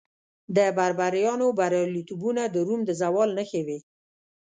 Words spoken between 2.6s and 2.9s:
روم